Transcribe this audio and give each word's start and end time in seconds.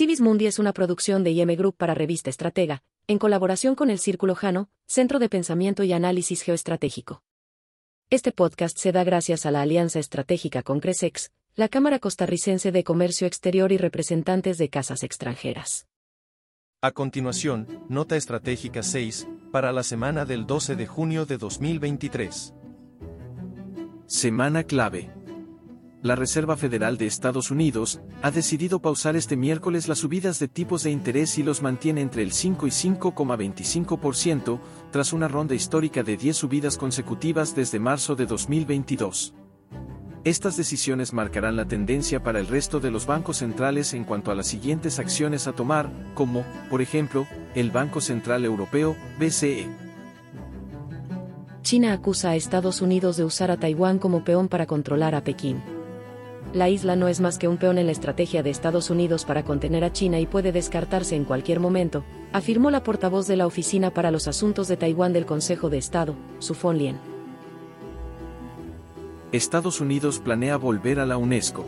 Civis 0.00 0.22
Mundi 0.22 0.46
es 0.46 0.58
una 0.58 0.72
producción 0.72 1.24
de 1.24 1.32
IM 1.32 1.54
Group 1.56 1.76
para 1.76 1.92
Revista 1.92 2.30
Estratega, 2.30 2.82
en 3.06 3.18
colaboración 3.18 3.74
con 3.74 3.90
el 3.90 3.98
Círculo 3.98 4.34
Jano, 4.34 4.70
Centro 4.86 5.18
de 5.18 5.28
Pensamiento 5.28 5.84
y 5.84 5.92
Análisis 5.92 6.40
Geoestratégico. 6.40 7.22
Este 8.08 8.32
podcast 8.32 8.78
se 8.78 8.92
da 8.92 9.04
gracias 9.04 9.44
a 9.44 9.50
la 9.50 9.60
alianza 9.60 9.98
estratégica 9.98 10.62
con 10.62 10.80
Cresex, 10.80 11.32
la 11.54 11.68
Cámara 11.68 11.98
Costarricense 11.98 12.72
de 12.72 12.82
Comercio 12.82 13.26
Exterior 13.26 13.72
y 13.72 13.76
representantes 13.76 14.56
de 14.56 14.70
casas 14.70 15.02
extranjeras. 15.02 15.86
A 16.80 16.92
continuación, 16.92 17.84
Nota 17.90 18.16
Estratégica 18.16 18.82
6, 18.82 19.28
para 19.52 19.70
la 19.70 19.82
semana 19.82 20.24
del 20.24 20.46
12 20.46 20.76
de 20.76 20.86
junio 20.86 21.26
de 21.26 21.36
2023. 21.36 22.54
Semana 24.06 24.64
clave 24.64 25.12
la 26.02 26.16
Reserva 26.16 26.56
Federal 26.56 26.96
de 26.96 27.06
Estados 27.06 27.50
Unidos 27.50 28.00
ha 28.22 28.30
decidido 28.30 28.80
pausar 28.80 29.16
este 29.16 29.36
miércoles 29.36 29.86
las 29.86 29.98
subidas 29.98 30.38
de 30.38 30.48
tipos 30.48 30.82
de 30.82 30.90
interés 30.90 31.36
y 31.36 31.42
los 31.42 31.60
mantiene 31.60 32.00
entre 32.00 32.22
el 32.22 32.32
5 32.32 32.66
y 32.66 32.70
5,25%, 32.70 34.60
tras 34.90 35.12
una 35.12 35.28
ronda 35.28 35.54
histórica 35.54 36.02
de 36.02 36.16
10 36.16 36.36
subidas 36.36 36.78
consecutivas 36.78 37.54
desde 37.54 37.78
marzo 37.78 38.16
de 38.16 38.24
2022. 38.26 39.34
Estas 40.24 40.56
decisiones 40.56 41.12
marcarán 41.12 41.56
la 41.56 41.66
tendencia 41.66 42.22
para 42.22 42.40
el 42.40 42.46
resto 42.46 42.80
de 42.80 42.90
los 42.90 43.06
bancos 43.06 43.38
centrales 43.38 43.94
en 43.94 44.04
cuanto 44.04 44.30
a 44.30 44.34
las 44.34 44.46
siguientes 44.46 44.98
acciones 44.98 45.46
a 45.46 45.52
tomar, 45.52 45.90
como, 46.14 46.44
por 46.68 46.82
ejemplo, 46.82 47.26
el 47.54 47.70
Banco 47.70 48.00
Central 48.00 48.44
Europeo, 48.44 48.96
BCE. 49.18 49.66
China 51.62 51.92
acusa 51.92 52.30
a 52.30 52.36
Estados 52.36 52.80
Unidos 52.80 53.18
de 53.18 53.24
usar 53.24 53.50
a 53.50 53.58
Taiwán 53.58 53.98
como 53.98 54.24
peón 54.24 54.48
para 54.48 54.66
controlar 54.66 55.14
a 55.14 55.22
Pekín 55.22 55.62
la 56.52 56.68
isla 56.68 56.96
no 56.96 57.08
es 57.08 57.20
más 57.20 57.38
que 57.38 57.48
un 57.48 57.56
peón 57.56 57.78
en 57.78 57.86
la 57.86 57.92
estrategia 57.92 58.42
de 58.42 58.50
Estados 58.50 58.90
Unidos 58.90 59.24
para 59.24 59.44
contener 59.44 59.84
a 59.84 59.92
China 59.92 60.18
y 60.18 60.26
puede 60.26 60.52
descartarse 60.52 61.14
en 61.14 61.24
cualquier 61.24 61.60
momento, 61.60 62.04
afirmó 62.32 62.70
la 62.70 62.82
portavoz 62.82 63.26
de 63.26 63.36
la 63.36 63.46
Oficina 63.46 63.92
para 63.92 64.10
los 64.10 64.26
Asuntos 64.26 64.66
de 64.66 64.76
Taiwán 64.76 65.12
del 65.12 65.26
Consejo 65.26 65.70
de 65.70 65.78
Estado, 65.78 66.16
Su 66.38 66.54
Fon 66.54 66.78
Lien. 66.78 66.98
Estados 69.32 69.80
Unidos 69.80 70.18
planea 70.18 70.56
volver 70.56 70.98
a 70.98 71.06
la 71.06 71.16
UNESCO. 71.16 71.64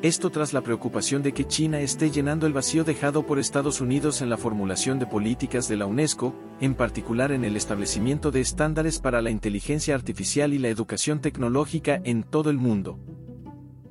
Esto 0.00 0.30
tras 0.30 0.52
la 0.52 0.62
preocupación 0.62 1.22
de 1.22 1.32
que 1.32 1.46
China 1.46 1.80
esté 1.80 2.10
llenando 2.10 2.46
el 2.46 2.52
vacío 2.52 2.82
dejado 2.82 3.24
por 3.24 3.38
Estados 3.38 3.80
Unidos 3.80 4.20
en 4.20 4.30
la 4.30 4.36
formulación 4.36 4.98
de 4.98 5.06
políticas 5.06 5.68
de 5.68 5.76
la 5.76 5.86
UNESCO, 5.86 6.34
en 6.60 6.74
particular 6.74 7.30
en 7.30 7.44
el 7.44 7.56
establecimiento 7.56 8.30
de 8.30 8.40
estándares 8.40 8.98
para 8.98 9.22
la 9.22 9.30
inteligencia 9.30 9.94
artificial 9.94 10.54
y 10.54 10.58
la 10.58 10.70
educación 10.70 11.20
tecnológica 11.20 12.00
en 12.02 12.24
todo 12.24 12.50
el 12.50 12.56
mundo. 12.56 12.98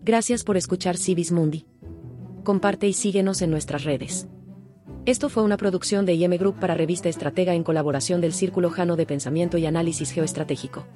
Gracias 0.03 0.43
por 0.43 0.57
escuchar 0.57 0.97
Civis 0.97 1.31
Mundi. 1.31 1.67
Comparte 2.43 2.87
y 2.87 2.93
síguenos 2.93 3.43
en 3.43 3.51
nuestras 3.51 3.83
redes. 3.83 4.27
Esto 5.05 5.29
fue 5.29 5.43
una 5.43 5.57
producción 5.57 6.07
de 6.07 6.15
IM 6.15 6.37
Group 6.39 6.59
para 6.59 6.73
Revista 6.73 7.07
Estratega 7.07 7.53
en 7.53 7.63
colaboración 7.63 8.19
del 8.19 8.33
Círculo 8.33 8.71
Jano 8.71 8.95
de 8.95 9.05
Pensamiento 9.05 9.59
y 9.59 9.67
Análisis 9.67 10.09
Geoestratégico. 10.09 10.87